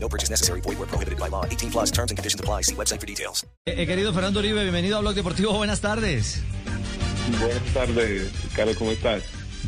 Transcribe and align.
No 0.00 0.08
purchase 0.08 0.30
necessary. 0.30 0.60
Void 0.60 0.78
where 0.78 0.86
prohibited 0.86 1.18
by 1.18 1.28
law. 1.28 1.44
18 1.44 1.70
plus 1.70 1.90
terms 1.90 2.10
and 2.10 2.18
conditions 2.18 2.40
apply. 2.40 2.62
See 2.62 2.74
website 2.74 3.00
for 3.00 3.06
details. 3.06 3.44
Eh, 3.66 3.82
eh, 3.82 3.86
querido 3.86 4.12
Fernando 4.12 4.40
Uribe, 4.40 4.62
bienvenido 4.62 4.96
a 4.96 5.00
Blog 5.00 5.14
Deportivo. 5.14 5.52
Buenas 5.52 5.80
tardes. 5.80 6.40
Buenas 7.40 7.74
tardes, 7.74 8.30
Carlos, 8.56 8.76
¿cómo 8.78 8.90
estás? 8.92 9.22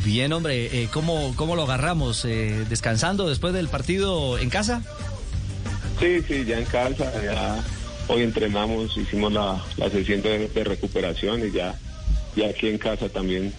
Bien, 0.04 0.32
hombre, 0.32 0.82
eh, 0.82 0.88
¿cómo, 0.90 1.34
¿cómo 1.36 1.56
lo 1.56 1.64
agarramos? 1.64 2.24
Eh, 2.24 2.64
¿Descansando 2.70 3.28
después 3.28 3.52
del 3.52 3.68
partido 3.68 4.38
en 4.38 4.48
casa? 4.48 4.82
Sí, 5.98 6.22
sí, 6.26 6.44
ya 6.46 6.58
en 6.58 6.64
casa, 6.64 7.12
ya 7.22 7.62
hoy 8.08 8.22
entrenamos, 8.22 8.96
hicimos 8.96 9.32
la, 9.32 9.62
la 9.76 9.90
sesión 9.90 10.22
de, 10.22 10.48
de 10.48 10.64
recuperación 10.64 11.46
y 11.46 11.50
ya, 11.50 11.74
ya 12.34 12.46
aquí 12.48 12.68
en 12.68 12.78
casa 12.78 13.10
también 13.10 13.52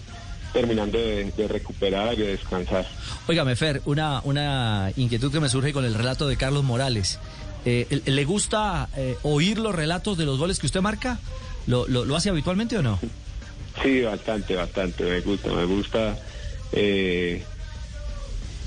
terminando 0.52 0.98
de, 0.98 1.32
de 1.36 1.48
recuperar 1.48 2.14
y 2.14 2.18
de 2.18 2.26
descansar. 2.28 2.86
Óigame, 3.26 3.56
Fer, 3.56 3.82
una, 3.84 4.20
una 4.24 4.92
inquietud 4.96 5.32
que 5.32 5.40
me 5.40 5.48
surge 5.48 5.72
con 5.72 5.84
el 5.84 5.94
relato 5.94 6.28
de 6.28 6.36
Carlos 6.36 6.64
Morales. 6.64 7.18
Eh, 7.64 8.02
¿Le 8.06 8.24
gusta 8.24 8.88
eh, 8.96 9.16
oír 9.22 9.58
los 9.58 9.74
relatos 9.74 10.18
de 10.18 10.24
los 10.26 10.38
goles 10.38 10.58
que 10.58 10.66
usted 10.66 10.80
marca? 10.80 11.18
¿Lo, 11.66 11.86
lo, 11.86 12.04
lo 12.04 12.16
hace 12.16 12.28
habitualmente 12.28 12.76
o 12.76 12.82
no? 12.82 12.98
Sí, 13.82 14.02
bastante, 14.02 14.54
bastante, 14.54 15.04
me 15.04 15.20
gusta, 15.20 15.52
me 15.52 15.64
gusta, 15.64 16.18
eh, 16.72 17.42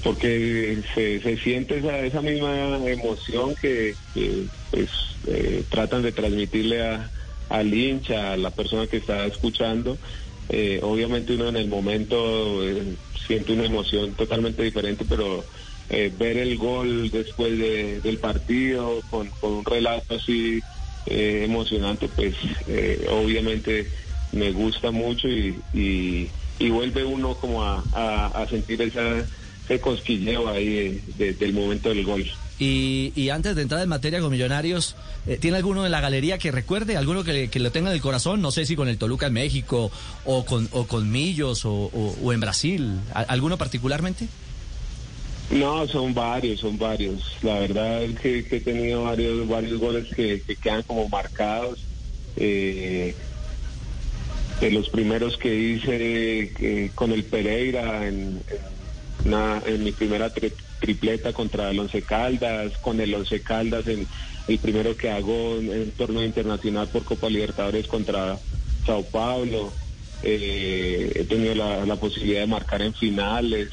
porque 0.03 0.81
se, 0.95 1.21
se 1.21 1.38
siente 1.38 1.77
esa, 1.77 1.99
esa 1.99 2.21
misma 2.21 2.77
emoción 2.88 3.53
que, 3.61 3.95
que, 4.13 4.45
pues 4.71 4.89
eh, 5.27 5.63
tratan 5.69 6.01
de 6.01 6.11
transmitirle 6.11 6.88
a, 6.88 7.11
al 7.49 7.73
hincha, 7.73 8.33
a 8.33 8.38
la 8.38 8.49
persona 8.49 8.88
que 8.88 8.97
está 8.97 9.25
escuchando. 9.25 9.97
Eh, 10.49 10.79
obviamente 10.83 11.33
uno 11.33 11.49
en 11.49 11.55
el 11.57 11.67
momento 11.67 12.63
eh, 12.67 12.97
siente 13.27 13.53
una 13.53 13.65
emoción 13.65 14.15
totalmente 14.15 14.63
diferente, 14.63 15.05
pero 15.05 15.47
eh, 15.89 16.11
ver 16.15 16.38
el 16.38 16.57
gol 16.57 17.09
después 17.11 17.57
de- 17.57 18.01
del 18.01 18.19
partido 18.19 19.01
con, 19.09 19.31
un 19.41 19.66
relato 19.66 20.16
así 20.16 20.63
emocionante, 21.07 22.09
pues 22.09 22.35
obviamente 23.11 23.91
me 24.31 24.51
gusta 24.51 24.89
mucho 24.91 25.27
y, 25.27 26.31
vuelve 26.71 27.03
uno 27.05 27.38
como 27.38 27.63
a 27.63 28.47
sentir 28.49 28.81
esa, 28.81 29.27
ese 29.66 29.79
cosquilleo 29.81 30.47
ahí 30.47 30.67
de- 30.67 31.03
de- 31.25 31.33
del 31.33 31.53
momento 31.53 31.89
del 31.89 32.05
gol. 32.05 32.25
Y, 32.57 33.11
y 33.15 33.29
antes 33.31 33.55
de 33.55 33.63
entrar 33.63 33.81
en 33.81 33.89
materia 33.89 34.21
con 34.21 34.31
Millonarios, 34.31 34.95
eh, 35.27 35.37
¿tiene 35.37 35.57
alguno 35.57 35.85
en 35.85 35.91
la 35.91 35.99
galería 35.99 36.37
que 36.37 36.51
recuerde? 36.51 36.95
¿Alguno 36.95 37.23
que, 37.25 37.49
que 37.49 37.59
lo 37.59 37.71
tenga 37.71 37.89
en 37.89 37.95
el 37.95 38.01
corazón? 38.01 38.41
No 38.41 38.51
sé 38.51 38.65
si 38.65 38.75
con 38.77 38.87
el 38.87 38.97
Toluca 38.97 39.27
en 39.27 39.33
México 39.33 39.91
o 40.23 40.45
con, 40.45 41.11
Millos 41.11 41.63
o, 41.65 41.91
en 42.31 42.39
Brasil. 42.39 42.97
¿A- 43.13 43.21
¿Alguno 43.21 43.57
particularmente? 43.57 44.27
No, 45.51 45.85
son 45.87 46.13
varios, 46.13 46.61
son 46.61 46.77
varios. 46.77 47.33
La 47.43 47.59
verdad 47.59 48.03
es 48.03 48.19
que, 48.19 48.39
he 48.49 48.59
tenido 48.61 49.03
varios, 49.03 49.47
varios 49.47 49.79
goles 49.79 50.07
que, 50.15 50.41
que 50.41 50.55
quedan 50.55 50.81
como 50.83 51.09
marcados. 51.09 51.79
Eh, 52.37 53.15
de 54.61 54.71
los 54.71 54.87
primeros 54.89 55.35
que 55.37 55.53
hice 55.53 56.53
eh, 56.59 56.91
con 56.95 57.11
el 57.11 57.25
Pereira 57.25 58.07
en, 58.07 58.41
en 59.25 59.83
mi 59.83 59.91
primera 59.91 60.29
tripleta 60.80 61.34
contra 61.34 61.72
el 61.72 61.80
Once 61.80 62.03
Caldas, 62.03 62.78
con 62.80 63.00
el 63.00 63.13
Once 63.13 63.41
Caldas 63.41 63.88
en 63.88 64.08
el 64.47 64.59
primero 64.59 64.96
que 64.97 65.09
hago 65.09 65.58
en 65.58 65.91
torneo 65.94 66.24
internacional 66.24 66.90
por 66.90 67.06
Copa 67.06 67.30
Libertadores 67.30 67.88
contra 67.88 68.40
Sao 68.86 69.09
Paulo. 69.09 69.74
Eh, 70.22 71.12
he 71.16 71.24
tenido 71.25 71.56
la, 71.56 71.86
la 71.86 71.96
posibilidad 72.00 72.41
de 72.41 72.47
marcar 72.47 72.81
en 72.81 72.94
finales 72.96 73.69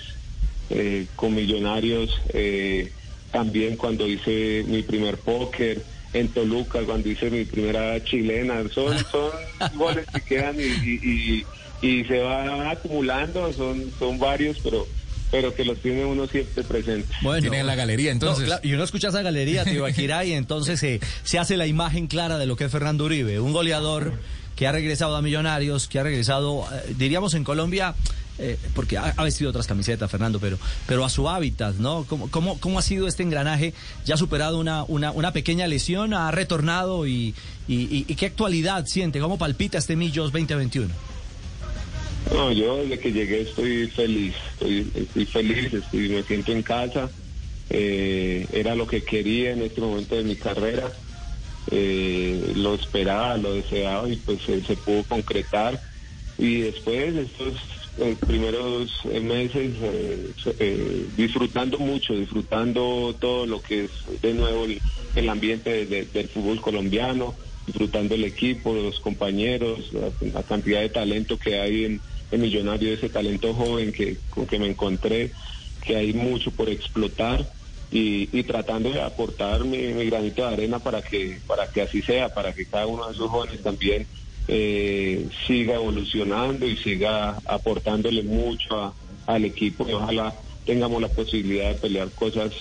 eh, 0.70 1.06
con 1.16 1.34
Millonarios, 1.34 2.10
eh, 2.32 2.92
también 3.30 3.76
cuando 3.76 4.06
hice 4.06 4.64
mi 4.66 4.82
primer 4.82 5.18
póker 5.18 5.86
en 6.12 6.32
Toluca, 6.32 6.84
cuando 6.84 7.08
hice 7.08 7.30
mi 7.30 7.44
primera 7.46 8.02
chilena, 8.04 8.68
son, 8.74 9.04
son 9.10 9.30
goles 9.78 10.06
que 10.12 10.22
quedan 10.22 10.60
y, 10.60 10.64
y, 10.64 11.00
y- 11.02 11.46
y 11.84 12.04
se 12.04 12.20
van 12.20 12.68
acumulando, 12.68 13.52
son, 13.54 13.92
son 13.98 14.18
varios, 14.18 14.56
pero 14.62 14.86
pero 15.32 15.52
que 15.52 15.64
los 15.64 15.78
tiene 15.78 16.04
uno 16.04 16.28
siempre 16.28 16.62
presente. 16.62 17.12
Bueno, 17.22 17.40
Tiene 17.40 17.58
en 17.60 17.66
la 17.66 17.74
galería, 17.74 18.12
entonces. 18.12 18.42
No, 18.42 18.46
claro, 18.46 18.60
y 18.68 18.72
uno 18.74 18.84
escucha 18.84 19.08
esa 19.08 19.22
galería, 19.22 19.64
Tibaquirá, 19.64 20.24
y 20.24 20.32
entonces 20.34 20.78
se 20.78 21.00
se 21.24 21.38
hace 21.40 21.56
la 21.56 21.66
imagen 21.66 22.06
clara 22.06 22.38
de 22.38 22.46
lo 22.46 22.54
que 22.54 22.66
es 22.66 22.70
Fernando 22.70 23.06
Uribe, 23.06 23.40
un 23.40 23.52
goleador 23.52 24.12
que 24.54 24.66
ha 24.68 24.72
regresado 24.72 25.16
a 25.16 25.22
Millonarios, 25.22 25.88
que 25.88 25.98
ha 25.98 26.02
regresado, 26.04 26.64
eh, 26.72 26.94
diríamos 26.98 27.32
en 27.34 27.42
Colombia, 27.42 27.94
eh, 28.38 28.58
porque 28.74 28.98
ha, 28.98 29.14
ha 29.16 29.24
vestido 29.24 29.48
otras 29.50 29.66
camisetas, 29.66 30.10
Fernando, 30.10 30.38
pero, 30.38 30.58
pero 30.86 31.04
a 31.04 31.08
su 31.10 31.28
hábitat, 31.28 31.76
¿no? 31.76 32.04
¿Cómo, 32.08 32.30
cómo, 32.30 32.58
cómo 32.60 32.78
ha 32.78 32.82
sido 32.82 33.08
este 33.08 33.22
engranaje? 33.22 33.72
¿Ya 34.04 34.14
ha 34.14 34.18
superado 34.18 34.58
una, 34.58 34.84
una, 34.84 35.10
una 35.12 35.32
pequeña 35.32 35.66
lesión? 35.66 36.12
¿Ha 36.12 36.30
retornado? 36.30 37.06
Y, 37.06 37.34
y, 37.66 37.74
y- 37.74 38.04
y 38.08 38.14
qué 38.14 38.26
actualidad 38.26 38.84
siente? 38.86 39.20
¿Cómo 39.20 39.38
palpita 39.38 39.78
este 39.78 39.96
Millos 39.96 40.32
2021? 40.32 40.92
No, 42.30 42.50
yo 42.52 42.78
desde 42.78 42.98
que 42.98 43.12
llegué 43.12 43.42
estoy 43.42 43.90
feliz, 43.90 44.34
estoy, 44.52 44.90
estoy 44.94 45.26
feliz, 45.26 45.74
estoy, 45.74 46.08
me 46.08 46.22
siento 46.24 46.52
en 46.52 46.62
casa, 46.62 47.12
eh, 47.68 48.48
era 48.52 48.74
lo 48.74 48.86
que 48.86 49.04
quería 49.04 49.52
en 49.52 49.62
este 49.62 49.80
momento 49.82 50.16
de 50.16 50.24
mi 50.24 50.38
carrera, 50.38 50.96
eh, 51.66 52.52
lo 52.56 52.74
esperaba, 52.74 53.36
lo 53.38 53.54
deseaba 53.54 54.08
y 54.10 54.16
pues 54.18 54.40
se, 54.44 54.76
pudo 54.78 55.04
concretar. 55.06 55.82
Y 56.38 56.62
después 56.62 57.14
estos 57.16 57.60
eh, 57.98 58.18
primeros 58.26 58.90
meses 59.04 59.76
eh, 59.80 60.34
eh, 60.58 61.08
disfrutando 61.12 61.78
mucho, 61.78 62.14
disfrutando 62.14 63.16
todo 63.20 63.46
lo 63.46 63.62
que 63.62 63.84
es 63.86 63.90
de 64.22 64.34
nuevo 64.34 64.64
el, 64.64 64.82
el 65.14 65.28
ambiente 65.28 65.70
de- 65.70 65.86
de- 65.86 66.04
del 66.06 66.30
fútbol 66.30 66.60
colombiano, 66.62 67.38
disfrutando 67.66 68.14
el 68.16 68.24
equipo, 68.24 68.74
los 68.74 68.98
compañeros, 69.00 69.90
la 70.20 70.42
cantidad 70.44 70.80
de 70.80 70.90
talento 70.90 71.38
que 71.38 71.60
hay 71.60 71.84
en, 71.84 72.02
en 72.32 72.40
Millonario, 72.40 72.92
ese 72.92 73.08
talento 73.08 73.54
joven 73.54 73.92
que, 73.92 74.16
con 74.30 74.46
que 74.46 74.58
me 74.58 74.68
encontré, 74.68 75.30
que 75.84 75.96
hay 75.96 76.12
mucho 76.12 76.50
por 76.50 76.68
explotar 76.68 77.46
y, 77.90 78.42
tratando 78.44 78.90
de 78.90 79.02
aportar 79.02 79.64
mi, 79.64 79.78
granito 80.06 80.46
de 80.46 80.54
arena 80.54 80.78
para 80.78 81.02
que, 81.02 81.38
para 81.46 81.70
que 81.70 81.82
así 81.82 82.00
sea, 82.00 82.32
para 82.32 82.54
que 82.54 82.64
cada 82.64 82.86
uno 82.86 83.06
de 83.06 83.12
esos 83.12 83.30
jóvenes 83.30 83.62
también 83.62 84.06
eh, 84.48 85.28
siga 85.46 85.74
evolucionando 85.74 86.66
y 86.66 86.76
siga 86.78 87.38
aportándole 87.44 88.22
mucho 88.22 88.94
al 89.26 89.44
equipo 89.44 89.86
y 89.88 89.92
ojalá 89.92 90.34
tengamos 90.64 91.02
la 91.02 91.08
posibilidad 91.08 91.68
de 91.68 91.74
pelear 91.74 92.10
cosas 92.10 92.52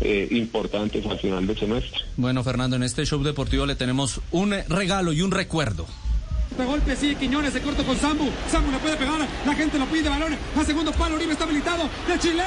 eh, 0.00 0.28
importantes 0.30 1.04
al 1.04 1.18
final 1.18 1.46
del 1.46 1.58
semestre. 1.58 2.00
Bueno, 2.16 2.44
Fernando, 2.44 2.76
en 2.76 2.84
este 2.84 3.04
show 3.04 3.22
deportivo 3.22 3.66
le 3.66 3.74
tenemos 3.74 4.20
un 4.30 4.52
regalo 4.68 5.12
y 5.12 5.22
un 5.22 5.32
recuerdo. 5.32 5.86
De 6.56 6.64
golpe 6.64 6.96
sigue 6.96 7.16
Quiñones, 7.16 7.52
se 7.52 7.60
corta 7.60 7.82
con 7.82 7.96
Sambu. 7.96 8.30
Sambu 8.50 8.70
le 8.70 8.78
puede 8.78 8.96
pegar, 8.96 9.18
la 9.44 9.54
gente 9.54 9.78
lo 9.78 9.86
pide, 9.86 10.08
balón 10.08 10.36
a 10.58 10.64
segundo 10.64 10.92
palo, 10.92 11.16
Uribe 11.16 11.32
está 11.32 11.44
habilitado. 11.44 11.88
¡De 12.08 12.18
chilena! 12.18 12.46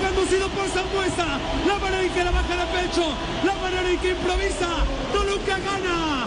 Conducido 0.00 0.48
por 0.48 0.68
Zambuesa, 0.68 1.26
la 1.66 1.78
manera 1.78 2.02
en 2.02 2.10
que 2.10 2.24
la 2.24 2.30
baja 2.30 2.56
de 2.56 2.66
pecho, 2.66 3.04
la 3.44 3.54
manera 3.54 3.90
en 3.90 3.98
que 3.98 4.10
improvisa, 4.10 4.68
Toluca 5.12 5.58
gana, 5.58 6.26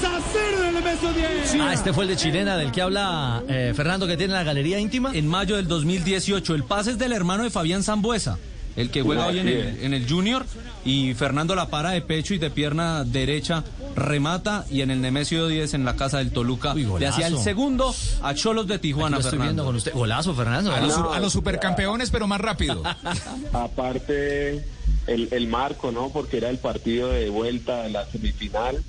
2 0.00 0.04
a 0.04 0.20
0 0.32 0.64
en 0.68 0.76
el 0.76 0.82
beso 0.82 1.12
10. 1.12 1.56
Ah, 1.60 1.72
este 1.72 1.92
fue 1.92 2.04
el 2.04 2.10
de 2.10 2.16
Chilena 2.16 2.56
del 2.56 2.72
que 2.72 2.80
habla 2.82 3.42
eh, 3.48 3.72
Fernando, 3.74 4.06
que 4.06 4.16
tiene 4.16 4.32
la 4.32 4.42
galería 4.44 4.78
íntima. 4.78 5.10
En 5.14 5.26
mayo 5.26 5.56
del 5.56 5.68
2018, 5.68 6.54
el 6.54 6.64
pase 6.64 6.92
es 6.92 6.98
del 6.98 7.12
hermano 7.12 7.44
de 7.44 7.50
Fabián 7.50 7.82
Zambuesa, 7.82 8.38
el 8.76 8.90
que 8.90 9.02
juega 9.02 9.26
hoy 9.26 9.38
en 9.40 9.48
el, 9.48 9.78
en 9.82 9.94
el 9.94 10.08
Junior, 10.08 10.44
y 10.84 11.14
Fernando 11.14 11.54
la 11.54 11.68
para 11.68 11.90
de 11.90 12.00
pecho 12.02 12.34
y 12.34 12.38
de 12.38 12.50
pierna 12.50 13.04
derecha 13.04 13.64
remata, 13.94 14.64
y 14.70 14.80
en 14.80 14.90
el 14.90 15.00
Nemesio 15.00 15.46
10 15.48 15.74
en 15.74 15.84
la 15.84 15.94
casa 15.96 16.18
del 16.18 16.30
Toluca 16.32 16.72
Uy, 16.74 16.88
le 16.98 17.06
hacía 17.06 17.26
el 17.26 17.38
segundo 17.38 17.94
a 18.22 18.34
Cholos 18.34 18.66
de 18.66 18.78
Tijuana, 18.78 19.16
Aquí 19.18 19.22
lo 19.24 19.28
estoy 19.28 19.38
viendo 19.38 19.62
Fernando. 19.62 19.64
con 19.66 19.76
usted. 19.76 19.92
Golazo, 19.92 20.34
Fernando. 20.34 20.72
A 20.72 20.80
los, 20.80 20.96
a 20.96 21.20
los 21.20 21.32
supercampeones, 21.32 22.10
pero 22.10 22.26
más 22.26 22.40
rápido. 22.40 22.82
Aparte, 23.52 24.64
el, 25.06 25.28
el 25.30 25.46
marco, 25.48 25.92
¿no? 25.92 26.08
Porque 26.10 26.38
era 26.38 26.48
el 26.50 26.58
partido 26.58 27.08
de 27.10 27.28
vuelta 27.28 27.82
de 27.82 27.90
la 27.90 28.06
semifinal. 28.06 28.82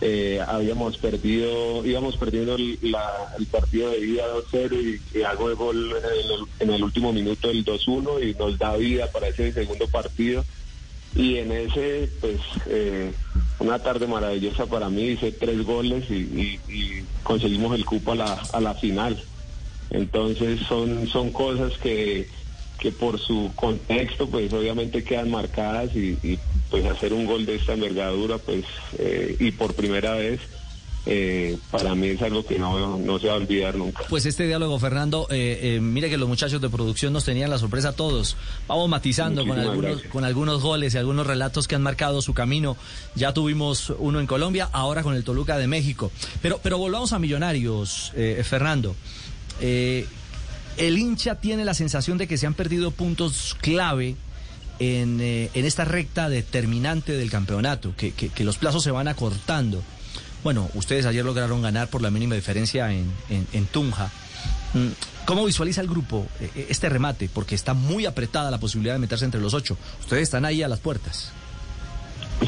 Eh, 0.00 0.40
habíamos 0.46 0.98
perdido, 0.98 1.84
íbamos 1.86 2.16
perdiendo 2.16 2.56
el, 2.56 2.78
la- 2.82 3.30
el 3.38 3.46
partido 3.46 3.90
de 3.90 4.00
ida 4.06 4.24
2-0 4.52 5.00
y, 5.14 5.18
y 5.18 5.22
hago 5.22 5.48
el 5.48 5.54
gol 5.56 5.94
en 6.60 6.70
el, 6.70 6.82
último 6.82 7.12
minuto 7.12 7.48
del 7.48 7.64
2-1 7.64 8.22
y 8.28 8.34
nos 8.38 8.58
da 8.58 8.76
vida 8.76 9.10
para 9.12 9.28
ese 9.28 9.52
segundo 9.52 9.86
partido. 9.88 10.44
Y 11.14 11.36
en 11.36 11.52
ese, 11.52 12.10
pues, 12.20 12.40
eh, 12.66 13.12
una 13.60 13.78
tarde 13.78 14.06
maravillosa 14.08 14.66
para 14.66 14.90
mí, 14.90 15.02
hice 15.10 15.30
tres 15.32 15.64
goles 15.64 16.04
y- 16.10 16.60
y 16.68 17.04
conseguimos 17.22 17.74
el 17.76 17.84
cupo 17.86 18.12
a 18.12 18.16
la, 18.16 18.32
a 18.52 18.60
la 18.60 18.74
final. 18.74 19.22
Entonces 19.90 20.60
son, 20.68 21.06
son 21.08 21.30
cosas 21.30 21.72
que, 21.78 22.28
que 22.78 22.92
por 22.92 23.18
su 23.18 23.50
contexto, 23.54 24.28
pues 24.28 24.52
obviamente 24.52 25.04
quedan 25.04 25.30
marcadas 25.30 25.94
y, 25.94 26.18
y, 26.22 26.38
pues 26.70 26.84
hacer 26.86 27.12
un 27.12 27.24
gol 27.26 27.46
de 27.46 27.56
esta 27.56 27.74
envergadura, 27.74 28.38
pues, 28.38 28.64
eh, 28.98 29.36
y 29.38 29.52
por 29.52 29.74
primera 29.74 30.14
vez, 30.14 30.40
eh, 31.06 31.58
para 31.70 31.94
mí 31.94 32.08
es 32.08 32.22
algo 32.22 32.46
que 32.46 32.58
no, 32.58 32.96
no 32.98 33.18
se 33.18 33.26
va 33.26 33.34
a 33.34 33.36
olvidar 33.36 33.74
nunca. 33.76 34.04
Pues 34.08 34.24
este 34.24 34.46
diálogo, 34.46 34.78
Fernando, 34.78 35.26
eh, 35.30 35.76
eh, 35.76 35.80
mire 35.80 36.08
que 36.08 36.16
los 36.16 36.28
muchachos 36.28 36.60
de 36.60 36.70
producción 36.70 37.12
nos 37.12 37.24
tenían 37.24 37.50
la 37.50 37.58
sorpresa 37.58 37.90
a 37.90 37.92
todos. 37.92 38.36
Vamos 38.66 38.88
matizando 38.88 39.46
con 39.46 39.58
algunos, 39.58 39.82
gracias. 39.82 40.12
con 40.12 40.24
algunos 40.24 40.62
goles 40.62 40.94
y 40.94 40.98
algunos 40.98 41.26
relatos 41.26 41.68
que 41.68 41.74
han 41.74 41.82
marcado 41.82 42.22
su 42.22 42.32
camino. 42.32 42.76
Ya 43.14 43.34
tuvimos 43.34 43.92
uno 43.98 44.18
en 44.18 44.26
Colombia, 44.26 44.70
ahora 44.72 45.02
con 45.02 45.14
el 45.14 45.24
Toluca 45.24 45.58
de 45.58 45.66
México. 45.66 46.10
Pero, 46.40 46.58
pero 46.62 46.78
volvamos 46.78 47.12
a 47.12 47.18
Millonarios, 47.18 48.12
eh, 48.16 48.42
Fernando. 48.44 48.96
Eh, 50.76 50.86
el 50.88 50.98
hincha 50.98 51.36
tiene 51.36 51.64
la 51.64 51.74
sensación 51.74 52.18
de 52.18 52.26
que 52.26 52.36
se 52.38 52.46
han 52.46 52.54
perdido 52.54 52.90
puntos 52.90 53.56
clave 53.60 54.16
en, 54.78 55.20
eh, 55.20 55.50
en 55.54 55.64
esta 55.64 55.84
recta 55.84 56.28
determinante 56.28 57.12
del 57.12 57.30
campeonato, 57.30 57.94
que, 57.96 58.12
que- 58.12 58.44
los 58.44 58.58
plazos 58.58 58.82
se 58.82 58.90
van 58.90 59.08
acortando. 59.08 59.82
Bueno, 60.42 60.68
ustedes 60.74 61.06
ayer 61.06 61.24
lograron 61.24 61.62
ganar 61.62 61.88
por 61.88 62.02
la 62.02 62.10
mínima 62.10 62.34
diferencia 62.34 62.92
en, 62.92 63.10
en- 63.30 63.46
en 63.52 63.66
Tunja. 63.66 64.10
Mm, 64.74 64.88
¿Cómo 65.26 65.44
visualiza 65.46 65.80
el 65.80 65.86
grupo 65.88 66.26
eh, 66.40 66.66
este 66.68 66.88
remate? 66.88 67.30
Porque 67.32 67.54
está 67.54 67.72
muy 67.72 68.04
apretada 68.04 68.50
la 68.50 68.58
posibilidad 68.58 68.94
de 68.94 68.98
meterse 68.98 69.24
entre 69.24 69.40
los 69.40 69.54
ocho. 69.54 69.78
Ustedes 70.00 70.24
están 70.24 70.44
ahí 70.44 70.62
a 70.62 70.68
las 70.68 70.80
puertas. 70.80 71.30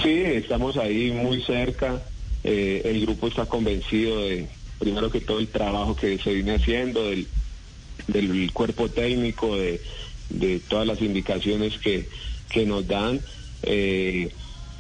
Sí, 0.03 0.11
estamos 0.11 0.77
ahí 0.77 1.11
muy 1.13 1.41
cerca. 1.43 2.03
Eh, 2.45 2.83
el 2.85 3.01
grupo 3.03 3.29
está 3.29 3.47
convencido 3.47 4.21
de, 4.21 4.49
primero 4.79 5.11
que 5.11 5.21
todo, 5.21 5.39
el 5.39 5.49
trabajo 5.49 5.97
que 5.97 6.19
se 6.19 6.35
viene 6.35 6.57
haciendo, 6.57 7.05
del, 7.09 7.27
del 8.07 8.53
cuerpo 8.53 8.89
técnico, 8.89 9.57
de, 9.57 9.81
de 10.31 10.61
todas 10.61 10.87
las 10.87 11.01
indicaciones 11.01 11.79
que, 11.79 12.09
que 12.51 12.67
nos 12.67 12.87
dan. 12.87 13.21
Eh, 13.63 14.31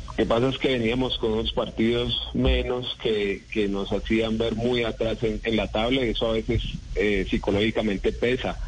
lo 0.08 0.24
que 0.24 0.26
pasa 0.26 0.48
es 0.48 0.58
que 0.58 0.78
veníamos 0.78 1.18
con 1.18 1.32
unos 1.32 1.52
partidos 1.52 2.28
menos 2.32 2.96
que, 3.02 3.42
que 3.50 3.68
nos 3.68 3.92
hacían 3.92 4.38
ver 4.38 4.54
muy 4.54 4.82
atrás 4.82 5.18
en, 5.22 5.56
la 5.56 5.68
tabla 5.68 6.06
y 6.06 6.10
eso 6.10 6.28
a 6.28 6.32
veces 6.32 6.62
eh, 6.94 7.26
psicológicamente 7.28 8.12
pesa, 8.12 8.58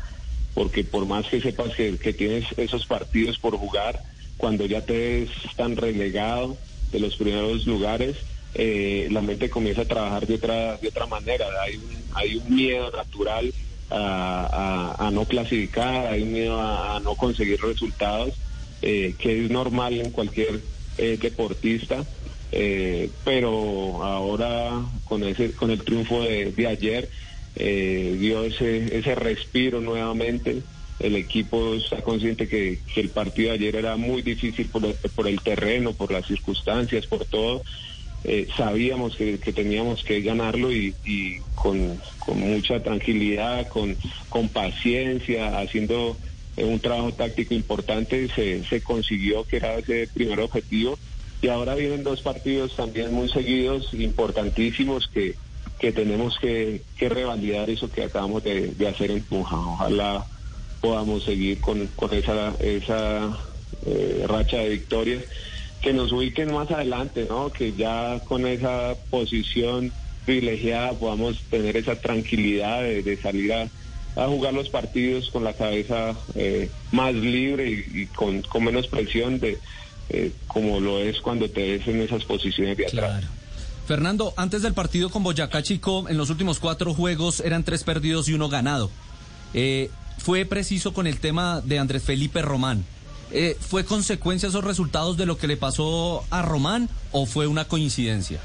porque 0.52 0.84
por 0.84 1.06
más 1.06 1.26
que 1.26 1.40
sepas 1.40 1.74
que, 1.74 1.96
que 1.96 2.12
tienes 2.12 2.44
esos 2.58 2.84
partidos 2.84 3.38
por 3.38 3.56
jugar, 3.56 4.02
cuando 4.36 4.66
ya 4.66 4.82
te 4.82 4.92
ves 4.92 5.30
tan 5.56 5.76
relegado 5.76 6.58
de 6.92 7.00
los 7.00 7.16
primeros 7.16 7.66
lugares, 7.66 8.16
eh, 8.54 9.08
la 9.10 9.22
mente 9.22 9.48
comienza 9.48 9.82
a 9.82 9.86
trabajar 9.86 10.26
de 10.26 10.34
otra, 10.34 10.76
de 10.76 10.88
otra 10.88 11.06
manera. 11.06 11.46
Hay 11.62 11.76
un, 11.76 11.96
hay 12.14 12.36
un 12.36 12.54
miedo 12.54 12.90
natural 12.90 13.52
a, 13.90 14.96
a- 14.99 15.11
no 15.11 15.25
clasificar, 15.26 16.06
hay 16.12 16.25
miedo 16.25 16.61
a, 16.61 17.00
no 17.00 17.17
conseguir 17.17 17.61
resultados, 17.61 18.35
eh, 18.82 19.14
que 19.19 19.44
es 19.44 19.50
normal 19.50 19.94
en 19.94 20.11
cualquier 20.11 20.62
eh, 20.96 21.19
deportista. 21.20 22.06
Eh, 22.50 23.11
pero 23.25 24.02
ahora 24.02 24.70
con 25.05 25.23
ese 25.23 25.52
con 25.52 25.70
el 25.70 25.82
triunfo 25.85 26.23
de, 26.23 26.50
de 26.52 26.67
ayer 26.67 27.11
dio 27.55 28.44
ese 28.44 28.96
ese 28.96 29.14
respiro 29.14 29.81
nuevamente 29.82 30.62
el 30.99 31.14
equipo 31.17 31.75
está 31.75 32.00
consciente 32.02 32.49
que, 32.49 32.81
que 32.94 33.00
el 33.02 33.11
partido 33.11 33.49
de 33.50 33.55
ayer 33.56 33.76
era 33.76 33.96
muy 33.96 34.23
difícil 34.23 34.70
por 34.70 34.94
por 34.96 35.29
el 35.29 35.41
terreno 35.43 35.93
por 35.94 36.11
las 36.11 36.26
circunstancias 36.26 37.06
por 37.06 37.26
todo 37.26 37.62
Eh, 38.25 38.49
sabíamos 38.56 39.17
que, 39.17 39.38
teníamos 39.38 40.03
que 40.03 40.20
ganarlo 40.20 40.73
y, 40.73 40.94
con, 41.55 42.00
mucha 42.35 42.82
tranquilidad 42.82 43.69
con 43.69 44.49
paciencia 44.49 45.59
haciendo 45.59 46.17
eh, 46.59 46.65
un 46.65 46.81
trabajo 46.81 47.12
táctico 47.12 47.55
importante 47.55 48.29
se, 48.35 48.65
se 48.65 48.81
consiguió 48.81 49.44
que 49.44 49.59
era 49.59 49.76
ese 49.79 50.09
primer 50.12 50.41
objetivo 50.41 50.99
y 51.41 51.47
ahora 51.47 51.76
vienen 51.76 52.03
dos 52.03 52.20
partidos 52.20 52.75
también 52.75 53.15
muy 53.15 53.29
seguidos, 53.29 53.94
importantísimos, 53.94 55.06
que, 55.06 55.37
que 55.79 55.93
tenemos 55.93 56.37
que, 56.41 56.82
que 56.97 57.09
revalidar 57.09 57.70
eso 57.70 57.88
que 57.88 58.03
acabamos 58.03 58.43
de, 58.43 58.75
hacer 58.93 59.12
en 59.12 59.23
Tunja. 59.23 59.56
Ojalá 59.56 60.26
podamos 60.81 61.23
seguir 61.23 61.61
con, 61.61 61.87
con 61.94 62.12
esa, 62.12 62.56
esa 62.59 63.38
eh, 63.87 64.25
racha 64.26 64.56
de 64.59 64.70
victorias 64.70 65.23
que 65.80 65.92
nos 65.92 66.12
ubiquen 66.12 66.52
más 66.52 66.70
adelante, 66.70 67.26
¿no? 67.28 67.50
Que 67.50 67.72
ya 67.72 68.20
con 68.26 68.46
esa 68.46 68.94
posición 69.10 69.92
privilegiada 70.25 70.92
podamos 70.92 71.38
tener 71.50 71.76
esa 71.76 71.96
tranquilidad 71.96 72.82
de, 72.82 73.19
salir 73.22 73.52
a, 73.52 73.69
jugar 74.26 74.52
los 74.52 74.69
partidos 74.69 75.30
con 75.30 75.44
la 75.44 75.52
cabeza 75.52 76.14
eh, 76.34 76.69
más 76.90 77.14
libre 77.14 77.70
y, 77.70 78.06
con, 78.06 78.42
menos 78.60 78.88
presión 78.88 79.38
de 79.38 79.58
eh, 80.08 80.32
como 80.48 80.80
lo 80.80 80.98
es 80.98 81.20
cuando 81.20 81.48
te 81.48 81.78
ves 81.78 81.86
en 81.86 82.00
esas 82.00 82.24
posiciones 82.24 82.76
de 82.76 82.86
atrás. 82.86 83.24
Fernando, 83.86 84.34
antes 84.36 84.62
del 84.62 84.74
partido 84.74 85.08
con 85.08 85.22
Boyacá 85.22 85.62
Chico, 85.62 86.08
en 86.08 86.19
los 86.19 86.28
últimos 86.28 86.58
cuatro 86.58 86.92
juegos 86.92 87.40
eran 87.40 87.64
tres 87.64 87.84
perdidos 87.84 88.28
y 88.28 88.34
uno 88.34 88.48
ganado. 88.48 88.90
Eh, 89.54 89.90
¿Fue 90.19 90.44
preciso 90.44 90.92
con 90.92 91.06
el 91.06 91.20
tema 91.20 91.62
de 91.62 91.78
Andrés 91.78 92.02
Felipe 92.02 92.42
Román? 92.42 92.84
Eh, 93.30 93.56
¿Fue 93.60 93.84
consecuencia 93.84 94.48
esos 94.48 94.64
resultados 94.64 95.16
de 95.16 95.26
lo 95.26 95.36
que 95.36 95.46
le 95.46 95.56
pasó 95.56 96.25
a 96.30 96.42
Román 96.42 96.88
o 97.12 97.26
fue 97.26 97.46
una 97.46 97.66
coincidencia? 97.66 98.40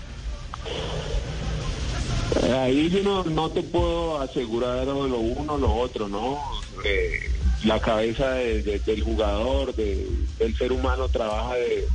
Ahí 2.51 3.01
no, 3.03 3.23
no 3.23 3.49
te 3.51 3.63
puedo 3.63 4.19
asegurar 4.19 4.85
lo 4.87 5.19
uno 5.19 5.53
o 5.53 5.57
lo 5.57 5.73
otro, 5.75 6.07
¿no? 6.09 6.39
Eh, 6.83 7.31
la 7.63 7.79
cabeza 7.79 8.31
de- 8.31 8.61
de- 8.63 8.79
del 8.79 9.01
jugador, 9.03 9.73
de- 9.75 10.07
del 10.39 10.55
ser 10.57 10.71
humano 10.73 11.07
trabaja 11.07 11.55
de, 11.55 11.87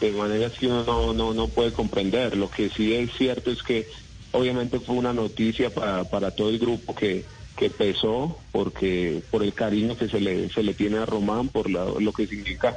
de 0.00 0.12
maneras 0.12 0.52
que 0.58 0.66
uno 0.66 0.82
no, 0.84 1.12
no, 1.12 1.34
no 1.34 1.48
puede 1.48 1.72
comprender. 1.72 2.36
Lo 2.36 2.50
que 2.50 2.70
sí 2.70 2.94
es 2.94 3.10
cierto 3.16 3.50
es 3.50 3.62
que 3.62 3.86
obviamente 4.32 4.80
fue 4.80 4.96
una 4.96 5.12
noticia 5.12 5.70
para, 5.70 6.04
para 6.04 6.30
todo 6.32 6.48
el 6.48 6.58
grupo 6.58 6.94
que, 6.94 7.24
que 7.56 7.70
pesó 7.70 8.42
porque 8.52 9.22
por 9.30 9.42
el 9.42 9.54
cariño 9.54 9.96
que 9.96 10.08
se 10.08 10.20
le, 10.20 10.48
se 10.50 10.62
le 10.62 10.74
tiene 10.74 10.98
a 10.98 11.06
Román, 11.06 11.48
por 11.48 11.70
la- 11.70 11.84
lo 11.98 12.12
que 12.12 12.26
significa 12.26 12.76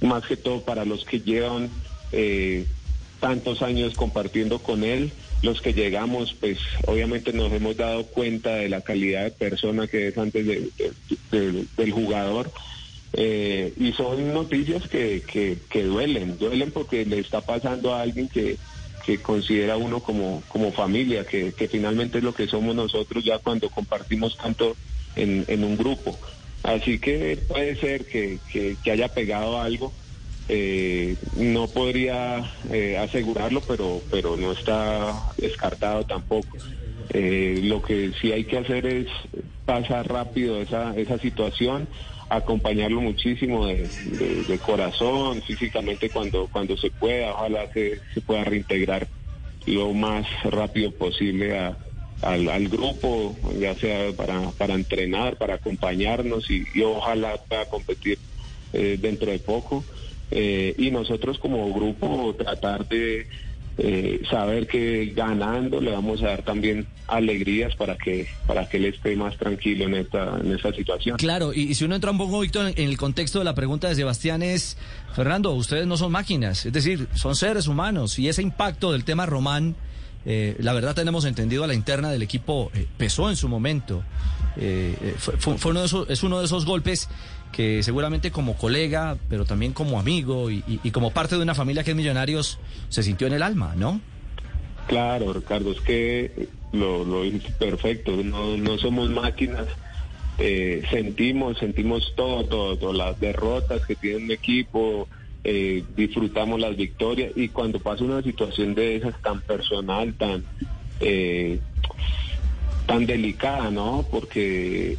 más 0.00 0.24
que 0.26 0.36
todo 0.36 0.64
para 0.64 0.84
los 0.84 1.04
que 1.04 1.20
llevan 1.20 1.70
eh, 2.12 2.66
tantos 3.20 3.62
años 3.62 3.94
compartiendo 3.96 4.62
con 4.62 4.84
él, 4.84 5.12
los 5.42 5.60
que 5.60 5.72
llegamos, 5.72 6.34
pues 6.40 6.58
obviamente 6.86 7.32
nos 7.32 7.52
hemos 7.52 7.76
dado 7.76 8.06
cuenta 8.06 8.54
de 8.56 8.68
la 8.68 8.82
calidad 8.82 9.24
de 9.24 9.30
persona 9.32 9.86
que 9.88 10.08
es 10.08 10.18
antes 10.18 10.46
de- 10.46 10.70
de- 10.78 10.92
de- 11.52 11.66
del 11.76 11.92
jugador. 11.92 12.52
Eh, 13.16 13.72
y 13.76 13.92
son 13.92 14.32
noticias 14.32 14.86
que, 14.88 15.22
que 15.70 15.82
duelen, 15.84 16.36
duelen 16.38 16.72
porque 16.72 17.04
le 17.04 17.20
está 17.20 17.40
pasando 17.42 17.94
a 17.94 18.02
alguien 18.02 18.28
que, 18.28 18.58
que 19.04 19.20
considera 19.20 19.76
uno 19.76 20.00
como, 20.00 20.42
como 20.48 20.72
familia, 20.72 21.24
que, 21.24 21.52
que 21.52 21.68
finalmente 21.68 22.18
es 22.18 22.24
lo 22.24 22.34
que 22.34 22.46
somos 22.46 22.74
nosotros 22.74 23.24
ya 23.24 23.38
cuando 23.38 23.68
compartimos 23.68 24.36
tanto 24.36 24.76
en, 25.16 25.44
en 25.48 25.64
un 25.64 25.76
grupo. 25.76 26.18
Así 26.62 26.98
que 26.98 27.36
puede 27.46 27.76
ser 27.76 28.06
que, 28.06 28.38
que, 28.50 28.90
haya 28.90 29.08
pegado 29.08 29.60
algo. 29.60 29.92
Eh, 30.48 31.16
no 31.36 31.68
podría 31.68 32.52
eh, 32.70 32.98
asegurarlo, 32.98 33.62
pero, 33.62 34.02
pero 34.10 34.36
no 34.36 34.52
está 34.52 35.32
descartado 35.36 36.04
tampoco. 36.04 36.56
Eh, 37.10 37.60
lo 37.64 37.82
que 37.82 38.12
sí 38.20 38.32
hay 38.32 38.44
que 38.44 38.58
hacer 38.58 38.86
es 38.86 39.06
pasar 39.66 40.08
rápido 40.08 40.60
esa, 40.60 40.96
esa 40.96 41.18
situación, 41.18 41.86
acompañarlo 42.36 43.00
muchísimo 43.00 43.66
de, 43.66 44.58
corazón, 44.64 45.42
físicamente 45.42 46.10
cuando, 46.10 46.48
cuando 46.50 46.76
se 46.76 46.90
pueda, 46.90 47.32
ojalá 47.32 47.72
se, 47.72 48.00
se 48.12 48.20
pueda 48.20 48.44
reintegrar 48.44 49.08
lo 49.66 49.92
más 49.92 50.26
rápido 50.44 50.90
posible 50.92 51.56
al, 52.22 52.68
grupo, 52.68 53.36
ya 53.58 53.74
sea 53.74 54.12
para, 54.16 54.50
para 54.52 54.74
entrenar, 54.74 55.36
para 55.36 55.54
acompañarnos 55.54 56.50
y, 56.50 56.64
y 56.74 56.82
ojalá 56.82 57.36
pueda 57.36 57.66
competir 57.66 58.18
eh, 58.72 58.98
dentro 59.00 59.30
de 59.30 59.38
poco. 59.38 59.84
Eh, 60.30 60.74
y 60.78 60.90
nosotros 60.90 61.38
como 61.38 61.72
grupo 61.72 62.34
tratar 62.36 62.88
de, 62.88 63.26
eh, 63.76 64.22
saber 64.30 64.68
que 64.68 65.12
ganando 65.16 65.80
le 65.80 65.90
vamos 65.90 66.22
a 66.22 66.26
dar 66.26 66.42
también 66.42 66.86
alegrías 67.08 67.74
para 67.74 67.96
que 67.96 68.28
para 68.46 68.68
que 68.68 68.76
él 68.76 68.86
esté 68.86 69.16
más 69.16 69.36
tranquilo 69.36 69.84
en 69.86 69.96
esta 69.96 70.38
en 70.40 70.52
esta 70.52 70.72
situación. 70.72 71.16
Claro, 71.16 71.52
y, 71.52 71.74
si 71.74 71.84
uno 71.84 71.96
entra 71.96 72.10
un 72.10 72.18
poco, 72.18 72.40
Víctor, 72.40 72.72
en, 72.76 72.88
el 72.88 72.96
contexto 72.96 73.40
de 73.40 73.44
la 73.44 73.54
pregunta 73.54 73.88
de 73.88 73.96
Sebastián 73.96 74.42
es, 74.42 74.76
Fernando, 75.14 75.50
ustedes 75.52 75.86
no 75.86 75.96
son 75.96 76.12
máquinas, 76.12 76.64
es 76.66 76.72
decir, 76.72 77.08
son 77.14 77.34
seres 77.34 77.66
humanos, 77.66 78.18
y 78.18 78.28
ese 78.28 78.42
impacto 78.42 78.92
del 78.92 79.04
tema 79.04 79.26
Román, 79.26 79.74
eh, 80.24 80.56
la 80.60 80.72
verdad 80.72 80.94
tenemos 80.94 81.24
entendido 81.24 81.64
a 81.64 81.66
la 81.66 81.74
interna 81.74 82.10
del 82.10 82.22
equipo, 82.22 82.70
eh, 82.74 82.86
pesó 82.96 83.28
en 83.28 83.36
su 83.36 83.48
momento. 83.48 84.02
Eh, 84.56 85.16
fue 85.18 85.72
uno 85.72 85.80
de 85.80 85.86
esos, 85.86 86.08
es 86.08 86.22
uno 86.22 86.38
de 86.38 86.44
esos 86.44 86.64
golpes 86.64 87.08
que 87.54 87.82
seguramente 87.82 88.30
como 88.32 88.56
colega, 88.56 89.16
pero 89.28 89.44
también 89.44 89.72
como 89.72 89.98
amigo 90.00 90.50
y, 90.50 90.62
y- 90.82 90.90
como 90.90 91.12
parte 91.12 91.36
de 91.36 91.42
una 91.42 91.54
familia 91.54 91.84
que 91.84 91.90
es 91.92 91.96
Millonarios, 91.96 92.58
se 92.88 93.02
sintió 93.02 93.26
en 93.26 93.34
el 93.34 93.42
alma, 93.42 93.74
¿no? 93.76 94.00
Claro, 94.88 95.32
Ricardo, 95.32 95.70
es 95.72 95.80
que 95.80 96.48
lo, 96.72 97.04
lo 97.04 97.22
perfecto, 97.58 98.12
no, 98.24 98.56
no 98.56 98.76
somos 98.78 99.08
máquinas, 99.10 99.66
eh, 100.38 100.82
sentimos, 100.90 101.58
sentimos 101.58 102.12
todo, 102.16 102.44
todo, 102.44 102.76
todo, 102.76 102.92
las 102.92 103.18
derrotas 103.20 103.82
que 103.86 103.94
tiene 103.94 104.24
un 104.24 104.30
equipo, 104.32 105.08
eh, 105.44 105.84
disfrutamos 105.96 106.60
las 106.60 106.76
victorias 106.76 107.32
y 107.36 107.48
cuando 107.50 107.78
pasa 107.78 108.02
una 108.04 108.22
situación 108.22 108.74
de 108.74 108.96
esas 108.96 109.20
tan 109.22 109.40
personal, 109.42 110.14
tan... 110.14 110.44
eh, 111.00 111.60
tan 112.86 113.06
delicada, 113.06 113.70
¿no? 113.70 114.04
Porque 114.10 114.96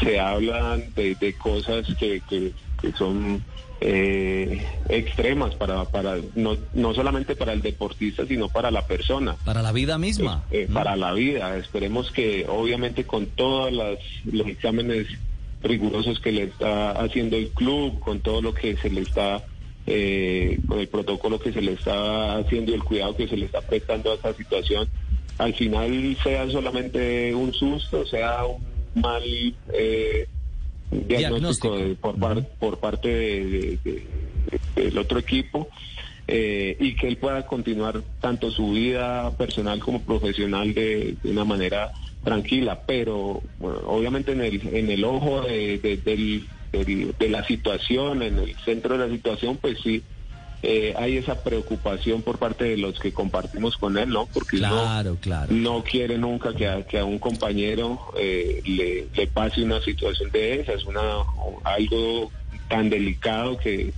se 0.00 0.18
hablan 0.20 0.84
de, 0.94 1.14
de 1.14 1.34
cosas 1.34 1.86
que, 1.98 2.22
que, 2.28 2.52
que 2.80 2.92
son 2.92 3.42
eh, 3.80 4.66
extremas 4.88 5.54
para, 5.54 5.84
para 5.84 6.16
no, 6.34 6.56
no 6.74 6.94
solamente 6.94 7.36
para 7.36 7.52
el 7.52 7.62
deportista, 7.62 8.26
sino 8.26 8.48
para 8.48 8.70
la 8.70 8.86
persona. 8.86 9.36
Para 9.44 9.62
la 9.62 9.72
vida 9.72 9.98
misma. 9.98 10.44
Eh, 10.50 10.62
eh, 10.62 10.68
para 10.72 10.96
la 10.96 11.12
vida. 11.12 11.56
Esperemos 11.56 12.10
que 12.10 12.46
obviamente 12.48 13.04
con 13.04 13.26
todos 13.26 13.72
las, 13.72 13.98
los 14.24 14.46
exámenes 14.46 15.06
rigurosos 15.62 16.20
que 16.20 16.32
le 16.32 16.44
está 16.44 16.92
haciendo 16.92 17.36
el 17.36 17.48
club, 17.50 17.98
con 18.00 18.20
todo 18.20 18.40
lo 18.40 18.54
que 18.54 18.76
se 18.76 18.90
le 18.90 19.02
está, 19.02 19.44
eh, 19.86 20.58
con 20.66 20.78
el 20.78 20.88
protocolo 20.88 21.38
que 21.38 21.52
se 21.52 21.60
le 21.60 21.72
está 21.72 22.38
haciendo 22.38 22.72
y 22.72 22.74
el 22.74 22.84
cuidado 22.84 23.16
que 23.16 23.28
se 23.28 23.36
le 23.36 23.46
está 23.46 23.60
prestando 23.60 24.12
a 24.12 24.14
esta 24.14 24.32
situación, 24.34 24.88
al 25.38 25.54
final 25.54 26.16
sea 26.22 26.48
solamente 26.50 27.34
un 27.34 27.52
susto, 27.52 28.06
sea 28.06 28.44
un 28.44 28.62
mal 28.94 29.22
eh, 29.72 30.26
diagnóstico, 30.90 31.76
Diagnóstico. 31.76 31.76
de- 31.78 31.94
por, 31.96 32.18
par- 32.18 32.48
por 32.58 32.78
parte 32.78 33.08
de- 33.08 33.44
de- 33.44 33.78
de- 33.84 34.82
del 34.84 34.98
otro 34.98 35.18
equipo 35.18 35.68
eh, 36.28 36.76
y 36.80 36.94
que 36.96 37.08
él 37.08 37.16
pueda 37.18 37.46
continuar 37.46 38.02
tanto 38.20 38.50
su 38.50 38.72
vida 38.72 39.30
personal 39.36 39.78
como 39.80 40.02
profesional 40.02 40.72
de, 40.74 41.16
de 41.22 41.30
una 41.30 41.44
manera 41.44 41.92
tranquila, 42.24 42.82
pero 42.86 43.42
bueno, 43.58 43.80
obviamente 43.86 44.32
en 44.32 44.40
el, 44.40 44.60
en 44.74 44.90
el 44.90 45.04
ojo 45.04 45.42
de, 45.42 45.78
de 47.18 47.28
la 47.28 47.44
situación, 47.46 48.22
en 48.22 48.38
el 48.38 48.56
centro 48.64 48.98
de 48.98 49.06
la 49.08 49.14
situación, 49.14 49.56
pues 49.58 49.78
sí. 49.82 50.02
Eh, 50.62 50.94
hay 50.98 51.16
esa 51.18 51.42
preocupación 51.42 52.22
por 52.22 52.38
parte 52.38 52.64
de 52.64 52.76
los 52.76 52.98
que 52.98 53.12
compartimos 53.12 53.76
con 53.76 53.98
él, 53.98 54.08
¿no? 54.08 54.26
Porque 54.26 54.56
uno 54.56 54.68
Claro, 54.68 55.16
claro. 55.20 55.52
no 55.52 55.84
quiere 55.84 56.18
nunca 56.18 56.54
que 56.54 56.66
a, 56.68 56.86
que 56.86 56.98
a 56.98 57.04
un 57.04 57.18
compañero 57.18 58.00
eh, 58.18 58.62
le, 58.64 59.06
le 59.14 59.26
pase 59.28 59.62
una 59.62 59.80
situación 59.82 60.30
de 60.32 60.60
esas, 60.60 60.84
una, 60.84 61.00
algo 61.64 62.30
tan 62.68 62.90
delicado 62.90 63.58
que, 63.58 63.92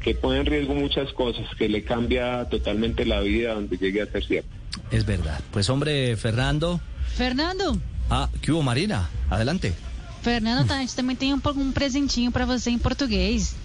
que 0.00 0.14
pone 0.14 0.40
en 0.40 0.46
riesgo 0.46 0.74
muchas 0.74 1.12
cosas, 1.12 1.44
que 1.56 1.68
le 1.68 1.82
cambia 1.82 2.44
totalmente 2.48 3.04
la 3.04 3.20
vida 3.20 3.54
donde 3.54 3.76
llegue 3.76 4.02
a 4.02 4.06
ser 4.06 4.24
cierto. 4.24 4.50
Es 4.90 5.04
verdad. 5.04 5.40
Pues 5.50 5.68
hombre, 5.70 6.16
Fernando. 6.16 6.80
Fernando, 7.16 7.78
Ah, 8.10 8.28
¿qué 8.42 8.52
hubo, 8.52 8.62
Marina? 8.62 9.08
Adelante. 9.30 9.72
Fernando, 10.22 10.70
a 10.70 10.78
gente 10.78 10.94
também 10.94 11.16
tem 11.16 11.32
um, 11.34 11.40
um 11.56 11.72
presentinho 11.72 12.30
pra 12.30 12.44
você 12.44 12.70
em 12.70 12.78
português. 12.78 13.56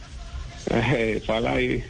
Eh, 0.70 1.22
fala 1.28 1.52
aí. 1.52 1.84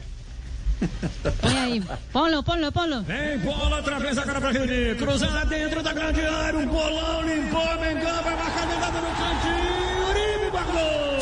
Põe 1.41 1.57
aí. 1.57 1.83
Ponlo, 2.13 2.43
ponlo, 2.43 2.71
ponlo. 2.71 3.01
Vem 3.03 3.37
bola, 3.39 3.81
travessa 3.81 4.21
agora 4.21 4.39
pra 4.41 4.51
Reni. 4.51 4.95
Cruzada 4.95 5.45
dentro 5.45 5.81
da 5.83 5.93
grande 5.93 6.21
área. 6.21 6.59
Um 6.59 6.67
bolão 6.67 7.21
limpou, 7.23 7.79
Mengão 7.79 8.23
vai 8.23 8.35
marcar 8.35 8.67
jogada 8.69 8.99
no 9.01 9.15
cantinho. 9.15 10.09
Uribe 10.09 10.49
guardou. 10.51 11.16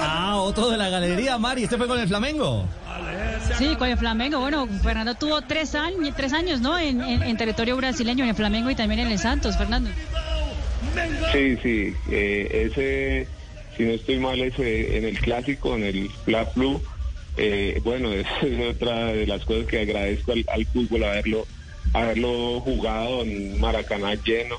Ah, 0.00 0.36
otro 0.38 0.70
de 0.70 0.76
la 0.76 0.88
galería, 0.88 1.38
Mari. 1.38 1.64
¿Este 1.64 1.76
fue 1.76 1.86
con 1.86 1.98
el 1.98 2.08
Flamengo? 2.08 2.64
Sí, 3.58 3.76
con 3.76 3.88
el 3.88 3.96
Flamengo. 3.98 4.40
Bueno, 4.40 4.66
Fernando 4.82 5.14
tuvo 5.14 5.42
tres 5.42 5.74
años, 5.74 6.14
tres 6.16 6.32
años 6.32 6.60
¿no? 6.60 6.78
En, 6.78 7.00
en- 7.02 7.22
en 7.22 7.36
territorio 7.36 7.76
brasileño, 7.76 8.24
en 8.24 8.30
el 8.30 8.36
Flamengo 8.36 8.70
y 8.70 8.74
también 8.74 9.00
en 9.00 9.12
el 9.12 9.18
Santos, 9.18 9.56
Fernando. 9.56 9.90
Sí, 11.32 11.56
sí, 11.62 11.94
eh, 12.10 12.68
ese, 12.70 13.28
si 13.76 13.82
no 13.84 13.92
estoy 13.92 14.18
mal, 14.18 14.40
ese 14.40 14.96
en 14.98 15.04
el 15.04 15.18
clásico, 15.18 15.74
en 15.76 15.84
el 15.84 16.10
Fla 16.24 16.46
Flu, 16.46 16.80
eh, 17.36 17.80
bueno, 17.84 18.12
esa 18.12 18.30
es 18.42 18.74
otra 18.74 19.06
de 19.12 19.26
las 19.26 19.44
cosas 19.44 19.66
que 19.66 19.80
agradezco 19.80 20.32
al, 20.32 20.44
al 20.52 20.64
fútbol, 20.66 21.04
haberlo, 21.04 21.46
haberlo 21.92 22.60
jugado 22.60 23.22
en 23.22 23.60
Maracaná 23.60 24.14
lleno 24.14 24.56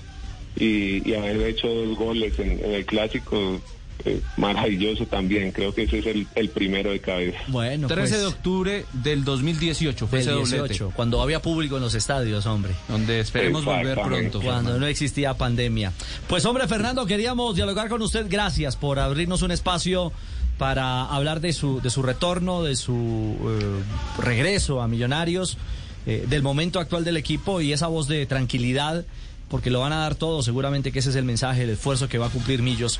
y, 0.56 1.08
y 1.10 1.13
haber 1.15 1.41
hecho 1.41 1.67
dos 1.67 1.98
goles 1.98 2.38
en, 2.39 2.51
en 2.63 2.72
el 2.74 2.86
clásico, 2.86 3.60
eh, 4.06 4.22
maravilloso 4.38 5.06
también, 5.06 5.51
creo 5.51 5.74
que 5.74 5.84
ese 5.84 6.00
es 6.00 6.06
el, 6.06 6.27
el 6.36 6.50
primero 6.50 6.92
de 6.92 7.00
cabeza. 7.00 7.38
Bueno, 7.48 7.88
13 7.88 8.18
de 8.18 8.24
pues, 8.24 8.34
octubre 8.34 8.86
del 8.94 9.24
2018 9.24 10.08
fue 10.08 10.20
del 10.20 10.27
ese 10.30 10.38
18, 10.38 10.58
doblete. 10.58 10.96
cuando 10.96 11.22
había 11.22 11.42
público 11.42 11.77
en 11.77 11.84
los 11.84 11.96
estadios, 11.96 12.46
hombre. 12.46 12.74
Donde 12.88 13.20
esperemos 13.20 13.66
volver 13.66 14.00
pronto. 14.00 14.42
Cuando 14.42 14.80
no 14.80 14.86
existía 14.86 15.34
pandemia. 15.34 15.92
Pues 16.27 16.46
hombre, 16.46 16.68
Fernando, 16.68 17.06
queríamos 17.06 17.56
dialogar 17.56 17.89
con 17.89 18.01
usted. 18.01 18.27
Gracias 18.30 18.75
por 18.75 19.00
abrirnos 19.00 19.42
un 19.42 19.51
espacio 19.51 20.12
para 20.58 21.06
hablar 21.06 21.39
de 21.39 21.54
su, 21.54 21.82
de 21.82 21.89
su 21.89 22.01
retorno, 22.01 22.63
de 22.63 22.75
su 22.75 23.36
eh, 23.42 24.22
regreso 24.22 24.82
a 24.82 24.88
Millonarios, 24.88 25.58
eh, 26.06 26.25
del 26.27 26.42
momento 26.42 26.80
actual 26.80 27.04
del 27.04 27.18
equipo 27.18 27.62
y 27.62 27.74
esa 27.74 27.88
voz 27.88 28.08
de 28.08 28.25
tranquilidad, 28.25 29.06
porque 29.50 29.70
lo 29.70 29.80
van 29.80 29.94
a 29.94 29.98
dar 29.98 30.16
todo. 30.16 30.42
Seguramente 30.44 30.92
que 30.92 31.00
ese 31.00 31.10
es 31.10 31.16
el 31.16 31.25
mensaje, 31.25 31.63
el 31.63 31.70
esfuerzo 31.72 32.08
que 32.10 32.18
va 32.18 32.27
a 32.27 32.30
cumplir 32.30 32.62
Millos, 32.62 33.00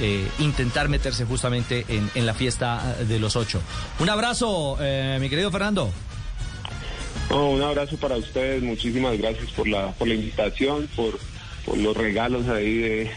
eh, 0.00 0.26
intentar 0.38 0.88
meterse 0.88 1.24
justamente 1.24 1.84
en, 1.88 2.10
en 2.14 2.26
la 2.26 2.34
fiesta 2.34 2.96
de 3.08 3.18
los 3.18 3.36
ocho. 3.36 3.60
Un 3.98 4.08
abrazo, 4.10 4.76
eh, 4.80 5.18
mi 5.20 5.28
querido 5.28 5.50
Fernando. 5.50 5.90
No, 7.30 7.50
un 7.50 7.62
abrazo 7.62 7.96
para 7.98 8.16
ustedes, 8.16 8.62
muchísimas 8.62 9.18
gracias 9.18 9.50
por 9.52 9.68
la, 9.68 9.92
por 9.92 10.08
la 10.08 10.14
invitación, 10.14 10.88
por, 10.96 11.18
por 11.66 11.76
los 11.76 11.94
regalos 11.96 12.48
ahí 12.48 12.76
de, 12.78 13.10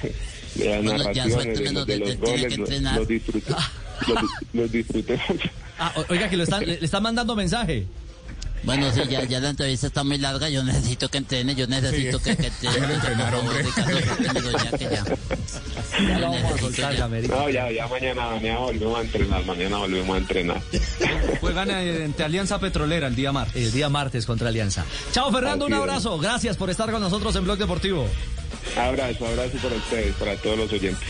de 0.56 0.66
las 0.66 0.84
Bueno, 0.84 0.98
narraciones, 0.98 1.58
de, 1.60 1.64
de 1.64 1.72
donde 1.72 1.98
los 1.98 2.18
goles, 2.18 2.58
los, 2.58 2.70
entrenar. 2.70 2.98
los 2.98 3.08
disfruté, 3.08 3.52
los, 4.08 4.20
los 4.54 4.72
disfruté. 4.72 5.20
Ah, 5.80 5.94
oiga, 6.10 6.30
que 6.30 6.36
lo 6.36 6.44
están, 6.44 6.60
le, 6.66 6.78
le 6.80 6.86
están 6.86 7.02
mandando 7.04 7.36
mensaje. 7.36 7.88
Bueno, 8.64 8.92
sí, 8.92 9.02
ya, 9.10 9.24
ya 9.24 9.40
la 9.40 9.50
entrevista 9.50 9.88
está 9.88 10.04
muy 10.04 10.18
larga. 10.18 10.50
Yo 10.50 10.64
necesito 10.64 11.10
que 11.10 11.18
entrene. 11.18 11.56
Yo 11.56 11.68
necesito 11.68 12.22
que, 12.22 12.36
que 12.36 12.48
entrene. 12.48 12.96
Ricardo, 12.98 13.42
porque 13.42 14.64
ya 14.64 14.78
que 14.78 14.84
ya. 14.84 15.04
Ya 16.08 16.20
lo 16.20 16.32
vamos 16.32 16.52
a 16.54 16.58
soltar, 16.58 16.96
ya. 16.96 17.08
No, 17.08 17.50
ya, 17.50 17.72
ya 17.72 17.88
mañana, 17.88 18.30
mañana 18.30 18.60
volvemos 18.60 19.00
a 19.00 19.02
entrenar, 19.02 19.46
mañana 19.46 19.78
volvemos 19.78 20.16
a 20.16 20.18
entrenar. 20.18 20.62
Juegan 21.40 21.72
eh, 21.72 22.06
ante 22.06 22.24
Alianza 22.24 22.60
Petrolera 22.60 23.08
el 23.08 23.16
día 23.16 23.32
martes. 23.32 23.56
El 23.56 23.72
día 23.72 23.90
martes 23.90 24.26
contra 24.26 24.50
Alianza. 24.50 24.86
Chao, 25.12 25.32
Fernando, 25.32 25.66
un 25.66 25.74
abrazo. 25.74 26.18
Gracias 26.20 26.58
por 26.58 26.70
estar 26.70 26.92
con 26.92 27.02
nosotros 27.02 27.36
en 27.36 27.44
Blog 27.44 27.58
Deportivo. 27.58 28.08
Abrazo, 28.78 29.28
abrazo 29.28 29.58
para 29.58 29.76
ustedes, 29.76 30.16
para 30.16 30.36
todos 30.38 30.58
los 30.58 30.72
oyentes. 30.72 31.04